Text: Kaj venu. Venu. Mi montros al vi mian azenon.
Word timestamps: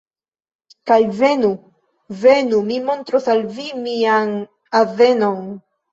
Kaj 0.91 0.95
venu. 1.17 1.51
Venu. 2.23 2.61
Mi 2.71 2.79
montros 2.89 3.29
al 3.35 3.45
vi 3.59 3.69
mian 3.85 4.37
azenon. 4.81 5.51